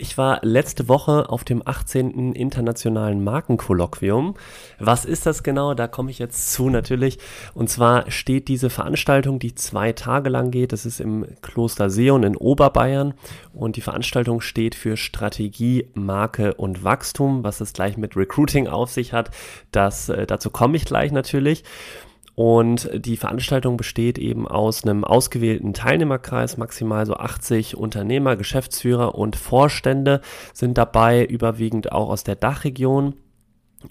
[0.00, 2.32] Ich war letzte Woche auf dem 18.
[2.32, 4.34] Internationalen Markenkolloquium.
[4.78, 5.74] Was ist das genau?
[5.74, 7.18] Da komme ich jetzt zu natürlich.
[7.52, 10.72] Und zwar steht diese Veranstaltung, die zwei Tage lang geht.
[10.72, 13.12] Das ist im Kloster Seon in Oberbayern.
[13.52, 17.44] Und die Veranstaltung steht für Strategie, Marke und Wachstum.
[17.44, 19.30] Was es gleich mit Recruiting auf sich hat,
[19.70, 21.62] das, äh, dazu komme ich gleich natürlich.
[22.42, 29.36] Und die Veranstaltung besteht eben aus einem ausgewählten Teilnehmerkreis, maximal so 80 Unternehmer, Geschäftsführer und
[29.36, 30.22] Vorstände
[30.54, 33.12] sind dabei, überwiegend auch aus der Dachregion.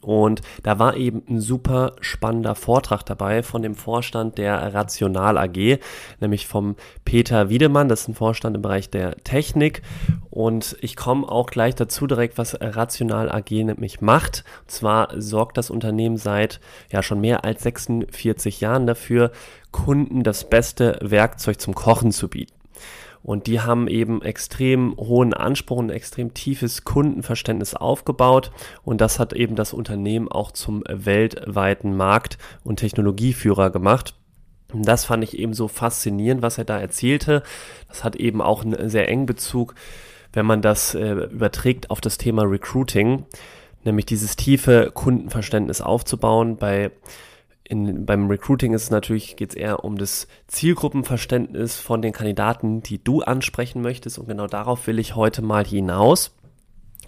[0.01, 5.79] Und da war eben ein super spannender Vortrag dabei von dem Vorstand der Rational AG,
[6.19, 9.81] nämlich vom Peter Wiedemann, das ist ein Vorstand im Bereich der Technik.
[10.29, 14.43] Und ich komme auch gleich dazu direkt, was Rational AG nämlich macht.
[14.61, 16.59] Und zwar sorgt das Unternehmen seit
[16.91, 19.31] ja schon mehr als 46 Jahren dafür,
[19.71, 22.58] Kunden das beste Werkzeug zum Kochen zu bieten.
[23.21, 28.51] Und die haben eben extrem hohen Anspruch und extrem tiefes Kundenverständnis aufgebaut.
[28.83, 34.15] Und das hat eben das Unternehmen auch zum weltweiten Markt- und Technologieführer gemacht.
[34.73, 37.43] Das fand ich eben so faszinierend, was er da erzählte.
[37.87, 39.73] Das hat eben auch einen sehr engen Bezug,
[40.31, 43.25] wenn man das äh, überträgt auf das Thema Recruiting,
[43.83, 46.57] nämlich dieses tiefe Kundenverständnis aufzubauen.
[46.57, 46.91] Bei
[47.69, 52.81] in, beim Recruiting ist es natürlich, geht es eher um das Zielgruppenverständnis von den Kandidaten,
[52.81, 54.17] die du ansprechen möchtest.
[54.17, 56.35] Und genau darauf will ich heute mal hinaus.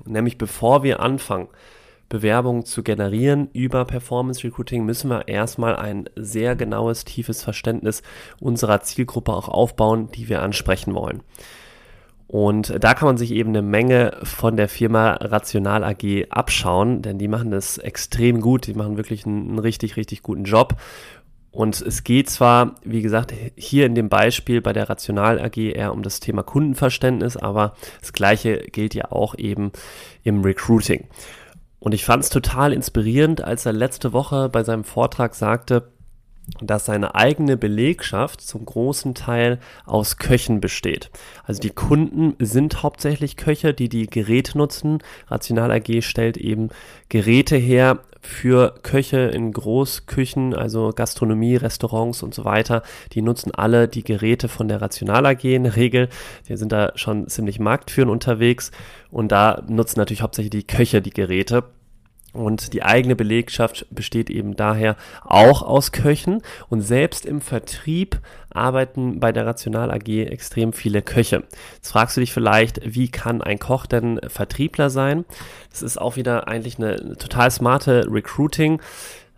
[0.06, 1.50] Nämlich bevor wir anfangen,
[2.10, 8.04] Bewerbungen zu generieren über Performance Recruiting, müssen wir erstmal ein sehr genaues, tiefes Verständnis
[8.40, 11.24] unserer Zielgruppe auch aufbauen, die wir ansprechen wollen.
[12.32, 17.18] Und da kann man sich eben eine Menge von der Firma Rational AG abschauen, denn
[17.18, 18.68] die machen das extrem gut.
[18.68, 20.78] Die machen wirklich einen, einen richtig, richtig guten Job.
[21.52, 25.92] Und es geht zwar, wie gesagt, hier in dem Beispiel bei der Rational AG eher
[25.92, 29.74] um das Thema Kundenverständnis, aber das gleiche gilt ja auch eben
[30.24, 31.10] im Recruiting.
[31.80, 35.92] Und ich fand es total inspirierend, als er letzte Woche bei seinem Vortrag sagte,
[36.60, 41.10] dass seine eigene Belegschaft zum großen Teil aus Köchen besteht.
[41.44, 45.00] Also die Kunden sind hauptsächlich Köche, die die Geräte nutzen.
[45.28, 46.70] Rational AG stellt eben
[47.10, 52.84] Geräte her für Köche in Großküchen, also Gastronomie, Restaurants und so weiter.
[53.14, 56.10] Die nutzen alle die Geräte von der Rational AG in der Regel.
[56.48, 58.72] Die sind da schon ziemlich marktführend unterwegs
[59.10, 61.64] und da nutzen natürlich hauptsächlich die Köche die Geräte.
[62.34, 66.42] Und die eigene Belegschaft besteht eben daher auch aus Köchen.
[66.70, 68.20] Und selbst im Vertrieb
[68.50, 71.44] arbeiten bei der Rational AG extrem viele Köche.
[71.76, 75.26] Jetzt fragst du dich vielleicht, wie kann ein Koch denn Vertriebler sein?
[75.72, 78.82] Das ist auch wieder eigentlich eine total smarte Recruiting.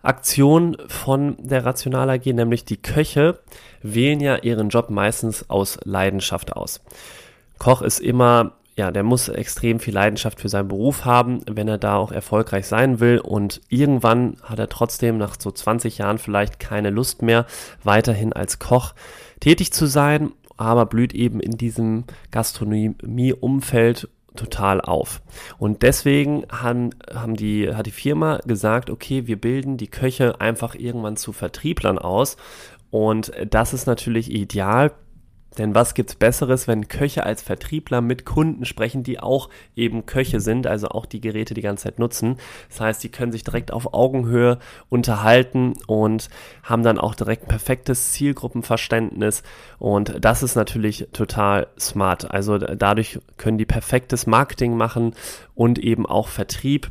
[0.02, 3.40] Aktion von der Rational AG, nämlich die Köche
[3.82, 6.82] wählen ja ihren Job meistens aus Leidenschaft aus.
[7.58, 11.78] Koch ist immer ja, der muss extrem viel Leidenschaft für seinen Beruf haben, wenn er
[11.78, 13.18] da auch erfolgreich sein will.
[13.18, 17.46] Und irgendwann hat er trotzdem nach so 20 Jahren vielleicht keine Lust mehr,
[17.84, 18.94] weiterhin als Koch
[19.38, 25.22] tätig zu sein, aber blüht eben in diesem Gastronomie-Umfeld total auf.
[25.58, 30.74] Und deswegen haben, haben die, hat die Firma gesagt, okay, wir bilden die Köche einfach
[30.74, 32.36] irgendwann zu Vertrieblern aus.
[32.90, 34.92] Und das ist natürlich ideal
[35.58, 40.40] denn was gibt's Besseres, wenn Köche als Vertriebler mit Kunden sprechen, die auch eben Köche
[40.40, 42.38] sind, also auch die Geräte die ganze Zeit nutzen.
[42.68, 46.28] Das heißt, die können sich direkt auf Augenhöhe unterhalten und
[46.62, 49.42] haben dann auch direkt ein perfektes Zielgruppenverständnis.
[49.78, 52.30] Und das ist natürlich total smart.
[52.30, 55.14] Also dadurch können die perfektes Marketing machen
[55.54, 56.90] und eben auch Vertrieb.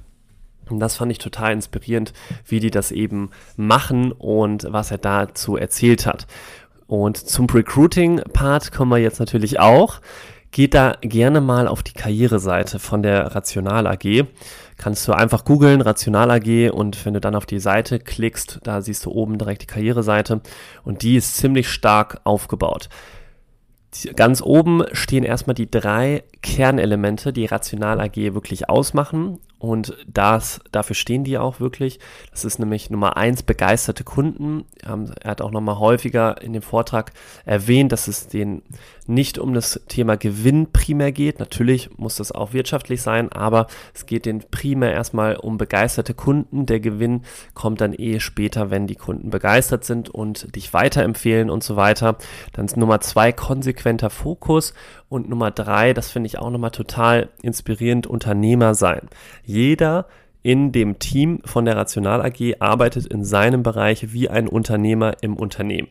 [0.69, 2.13] Und das fand ich total inspirierend,
[2.47, 6.25] wie die das eben machen und was er dazu erzählt hat.
[6.87, 10.01] Und zum Recruiting-Part kommen wir jetzt natürlich auch.
[10.51, 14.25] Geht da gerne mal auf die Karriereseite von der Rational AG.
[14.77, 18.81] Kannst du einfach googeln, Rational AG, und wenn du dann auf die Seite klickst, da
[18.81, 20.41] siehst du oben direkt die Karriereseite
[20.83, 22.89] und die ist ziemlich stark aufgebaut.
[24.15, 29.39] Ganz oben stehen erstmal die drei Kernelemente, die Rational AG wirklich ausmachen.
[29.63, 31.97] Und das, dafür stehen die auch wirklich.
[32.31, 34.65] Das ist nämlich Nummer eins, begeisterte Kunden.
[34.83, 37.13] Er hat auch nochmal häufiger in dem Vortrag
[37.45, 38.63] erwähnt, dass es denen
[39.07, 41.39] nicht um das Thema Gewinn primär geht.
[41.39, 46.65] Natürlich muss das auch wirtschaftlich sein, aber es geht denen primär erstmal um begeisterte Kunden.
[46.65, 47.21] Der Gewinn
[47.53, 52.17] kommt dann eh später, wenn die Kunden begeistert sind und dich weiterempfehlen und so weiter.
[52.51, 54.73] Dann ist Nummer zwei konsequenter Fokus
[55.07, 59.09] und Nummer drei, das finde ich auch nochmal total inspirierend, Unternehmer sein.
[59.53, 60.07] Jeder
[60.41, 65.37] in dem Team von der Rational AG arbeitet in seinem Bereich wie ein Unternehmer im
[65.37, 65.87] Unternehmen.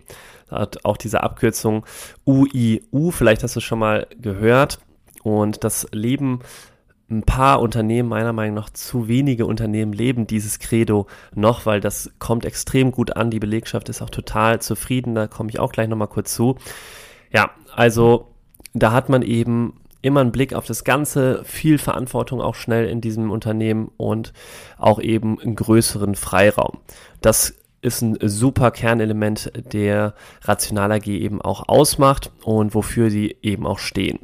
[0.51, 1.87] Da hat auch diese Abkürzung
[2.27, 4.81] UIU, vielleicht hast du es schon mal gehört.
[5.23, 6.41] Und das Leben
[7.09, 12.11] ein paar Unternehmen, meiner Meinung nach zu wenige Unternehmen leben dieses Credo noch, weil das
[12.19, 13.31] kommt extrem gut an.
[13.31, 15.15] Die Belegschaft ist auch total zufrieden.
[15.15, 16.57] Da komme ich auch gleich nochmal kurz zu.
[17.33, 18.29] Ja, also
[18.75, 23.01] da hat man eben immer einen Blick auf das Ganze, viel Verantwortung auch schnell in
[23.01, 24.33] diesem Unternehmen und
[24.77, 26.79] auch eben einen größeren Freiraum.
[27.21, 33.67] Das ist ein super Kernelement, der Rational AG eben auch ausmacht und wofür sie eben
[33.67, 34.19] auch stehen.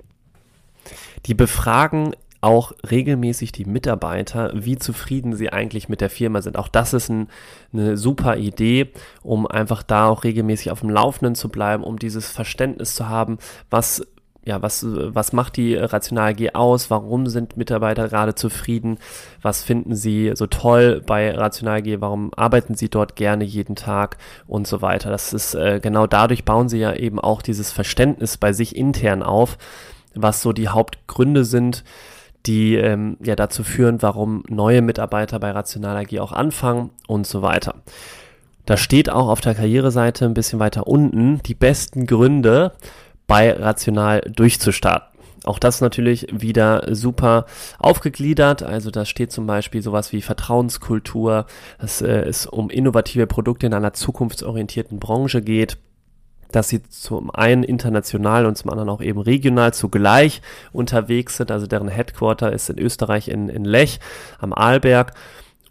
[1.26, 6.56] Die befragen auch regelmäßig die Mitarbeiter, wie zufrieden sie eigentlich mit der Firma sind.
[6.56, 7.28] Auch das ist ein,
[7.72, 8.92] eine super Idee,
[9.22, 13.38] um einfach da auch regelmäßig auf dem Laufenden zu bleiben, um dieses Verständnis zu haben,
[13.70, 14.06] was
[14.44, 16.90] ja, was, was macht die Rational AG aus?
[16.90, 18.98] Warum sind Mitarbeiter gerade zufrieden?
[19.42, 22.00] Was finden sie so toll bei Rational AG?
[22.00, 25.10] Warum arbeiten sie dort gerne jeden Tag und so weiter?
[25.10, 29.22] Das ist äh, genau dadurch bauen sie ja eben auch dieses Verständnis bei sich intern
[29.22, 29.58] auf,
[30.14, 31.84] was so die Hauptgründe sind,
[32.46, 37.42] die ähm, ja dazu führen, warum neue Mitarbeiter bei Rational AG auch anfangen und so
[37.42, 37.74] weiter.
[38.64, 42.72] Da steht auch auf der Karriereseite ein bisschen weiter unten die besten Gründe,
[43.28, 45.06] bei Rational durchzustarten.
[45.44, 47.46] Auch das natürlich wieder super
[47.78, 48.64] aufgegliedert.
[48.64, 51.46] Also da steht zum Beispiel sowas wie Vertrauenskultur,
[51.78, 55.78] dass äh, es um innovative Produkte in einer zukunftsorientierten Branche geht
[56.50, 60.40] dass sie zum einen international und zum anderen auch eben regional zugleich
[60.72, 61.50] unterwegs sind.
[61.50, 64.00] Also deren Headquarter ist in Österreich in, in Lech
[64.38, 65.12] am Arlberg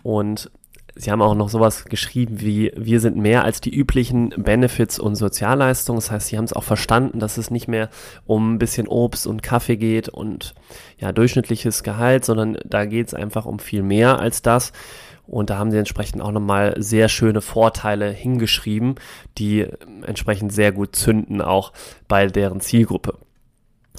[0.04, 0.52] und
[1.00, 5.16] Sie haben auch noch sowas geschrieben wie, wir sind mehr als die üblichen Benefits und
[5.16, 6.00] Sozialleistungen.
[6.00, 7.90] Das heißt, Sie haben es auch verstanden, dass es nicht mehr
[8.26, 10.56] um ein bisschen Obst und Kaffee geht und
[10.98, 14.72] ja, durchschnittliches Gehalt, sondern da geht es einfach um viel mehr als das.
[15.28, 18.96] Und da haben sie entsprechend auch nochmal sehr schöne Vorteile hingeschrieben,
[19.38, 19.68] die
[20.06, 21.74] entsprechend sehr gut zünden, auch
[22.08, 23.18] bei deren Zielgruppe.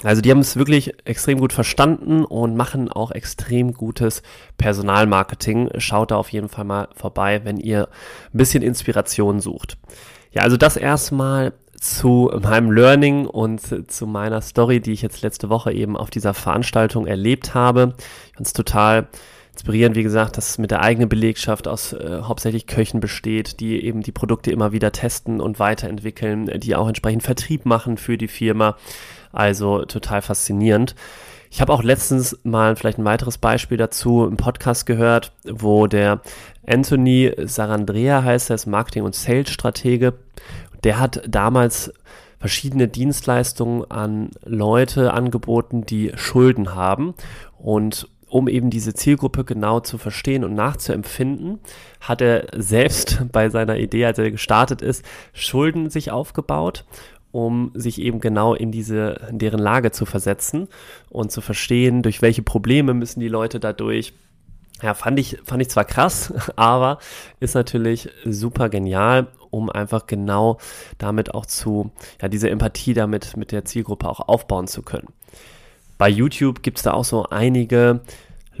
[0.03, 4.23] Also die haben es wirklich extrem gut verstanden und machen auch extrem gutes
[4.57, 5.71] Personalmarketing.
[5.77, 7.89] Schaut da auf jeden Fall mal vorbei, wenn ihr
[8.33, 9.77] ein bisschen Inspiration sucht.
[10.31, 15.49] Ja, also das erstmal zu meinem Learning und zu meiner Story, die ich jetzt letzte
[15.49, 17.93] Woche eben auf dieser Veranstaltung erlebt habe.
[18.27, 19.07] Ich fand es total
[19.53, 23.83] inspirierend, wie gesagt, dass es mit der eigenen Belegschaft aus äh, hauptsächlich Köchen besteht, die
[23.83, 28.29] eben die Produkte immer wieder testen und weiterentwickeln, die auch entsprechend Vertrieb machen für die
[28.29, 28.77] Firma.
[29.31, 30.95] Also total faszinierend.
[31.51, 36.21] Ich habe auch letztens mal vielleicht ein weiteres Beispiel dazu im Podcast gehört, wo der
[36.67, 40.13] Anthony Sarandrea heißt, er ist Marketing- und Sales-Stratege.
[40.83, 41.91] Der hat damals
[42.39, 47.15] verschiedene Dienstleistungen an Leute angeboten, die Schulden haben.
[47.57, 51.59] Und um eben diese Zielgruppe genau zu verstehen und nachzuempfinden,
[51.99, 55.03] hat er selbst bei seiner Idee, als er gestartet ist,
[55.33, 56.85] Schulden sich aufgebaut
[57.31, 60.67] um sich eben genau in diese, in deren Lage zu versetzen
[61.09, 64.13] und zu verstehen, durch welche Probleme müssen die Leute dadurch.
[64.81, 66.99] Ja, fand ich, fand ich zwar krass, aber
[67.39, 70.57] ist natürlich super genial, um einfach genau
[70.97, 75.07] damit auch zu, ja, diese Empathie damit mit der Zielgruppe auch aufbauen zu können.
[75.97, 77.99] Bei YouTube gibt's da auch so einige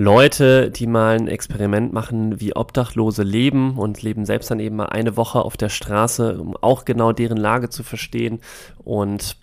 [0.01, 4.85] Leute, die mal ein Experiment machen, wie Obdachlose leben und leben selbst dann eben mal
[4.85, 8.39] eine Woche auf der Straße, um auch genau deren Lage zu verstehen
[8.77, 9.35] und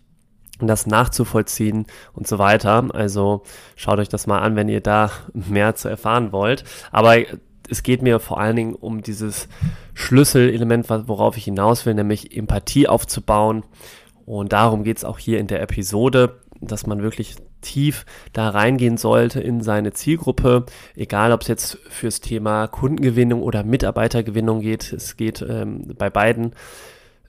[0.59, 1.85] das nachzuvollziehen
[2.15, 2.89] und so weiter.
[2.95, 3.43] Also
[3.75, 6.65] schaut euch das mal an, wenn ihr da mehr zu erfahren wollt.
[6.91, 7.17] Aber
[7.69, 9.49] es geht mir vor allen Dingen um dieses
[9.93, 13.63] Schlüsselelement, worauf ich hinaus will, nämlich Empathie aufzubauen.
[14.25, 18.97] Und darum geht es auch hier in der Episode, dass man wirklich tief da reingehen
[18.97, 24.93] sollte in seine Zielgruppe, egal ob es jetzt fürs Thema Kundengewinnung oder Mitarbeitergewinnung geht.
[24.93, 26.53] Es geht ähm, bei beiden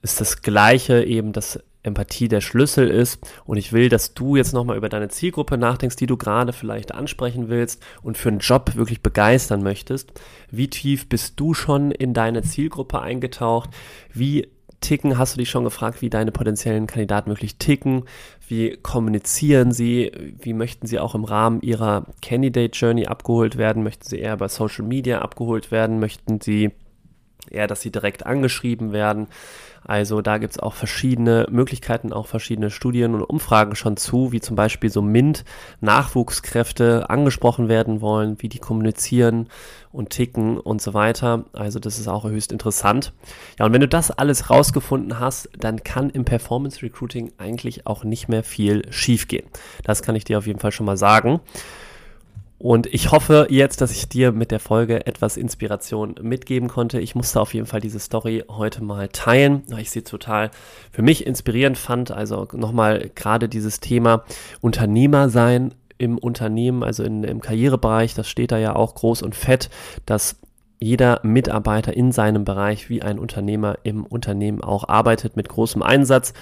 [0.02, 3.20] ist das Gleiche eben, dass Empathie der Schlüssel ist.
[3.46, 6.94] Und ich will, dass du jetzt nochmal über deine Zielgruppe nachdenkst, die du gerade vielleicht
[6.94, 10.12] ansprechen willst und für einen Job wirklich begeistern möchtest.
[10.52, 13.70] Wie tief bist du schon in deine Zielgruppe eingetaucht?
[14.14, 14.50] Wie
[14.82, 15.18] ticken?
[15.18, 18.04] Hast du dich schon gefragt, wie deine potenziellen Kandidaten wirklich ticken?
[18.48, 20.12] Wie kommunizieren sie?
[20.40, 23.84] Wie möchten sie auch im Rahmen ihrer Candidate Journey abgeholt werden?
[23.84, 26.00] Möchten sie eher bei Social Media abgeholt werden?
[26.00, 26.72] Möchten sie
[27.52, 29.28] eher, dass sie direkt angeschrieben werden?
[29.88, 34.42] Also da gibt es auch verschiedene Möglichkeiten, auch verschiedene Studien und Umfragen schon zu, wie
[34.42, 35.46] zum Beispiel so MINT
[35.80, 39.48] Nachwuchskräfte angesprochen werden wollen, wie die kommunizieren
[39.94, 41.46] und ticken und so weiter.
[41.54, 43.14] Also das ist auch höchst interessant.
[43.58, 48.04] Ja, und wenn du das alles rausgefunden hast, dann kann im Performance Recruiting eigentlich auch
[48.04, 49.48] nicht mehr viel schiefgehen.
[49.86, 51.40] Das kann ich dir auf jeden Fall schon mal sagen.
[52.60, 57.00] Und ich hoffe jetzt, dass ich dir mit der Folge etwas Inspiration mitgeben konnte.
[57.00, 60.50] Ich musste auf jeden Fall diese Story heute mal teilen, weil ich sie total
[60.92, 62.10] für mich inspirierend fand.
[62.10, 64.24] Also nochmal gerade dieses Thema
[64.60, 69.36] Unternehmer sein im Unternehmen, also in, im Karrierebereich, das steht da ja auch groß und
[69.36, 69.70] fett,
[70.06, 70.38] dass
[70.80, 76.34] jeder Mitarbeiter in seinem Bereich wie ein Unternehmer im Unternehmen auch arbeitet mit großem Einsatz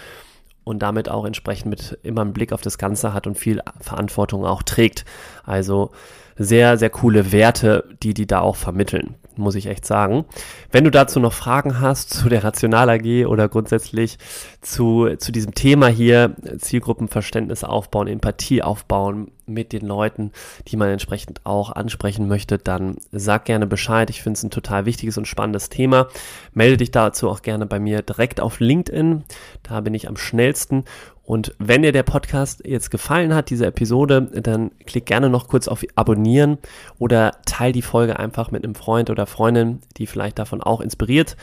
[0.65, 4.45] und damit auch entsprechend mit immer einen Blick auf das Ganze hat und viel Verantwortung
[4.45, 5.05] auch trägt.
[5.45, 5.91] Also
[6.35, 10.25] sehr, sehr coole Werte, die die da auch vermitteln muss ich echt sagen.
[10.71, 14.17] Wenn du dazu noch Fragen hast zu der Rational AG oder grundsätzlich
[14.61, 20.31] zu, zu diesem Thema hier, Zielgruppenverständnis aufbauen, Empathie aufbauen mit den Leuten,
[20.67, 24.09] die man entsprechend auch ansprechen möchte, dann sag gerne Bescheid.
[24.09, 26.07] Ich finde es ein total wichtiges und spannendes Thema.
[26.53, 29.23] Melde dich dazu auch gerne bei mir direkt auf LinkedIn.
[29.63, 30.85] Da bin ich am schnellsten
[31.25, 35.67] und wenn dir der Podcast jetzt gefallen hat, diese Episode, dann klick gerne noch kurz
[35.67, 36.59] auf Abonnieren
[36.99, 41.35] oder teil die Folge einfach mit einem Freund oder Freundin, die vielleicht davon auch inspiriert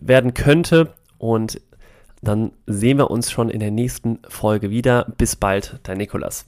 [0.00, 0.92] werden könnte.
[1.18, 1.60] Und
[2.22, 5.06] dann sehen wir uns schon in der nächsten Folge wieder.
[5.18, 6.46] Bis bald, dein Nikolas.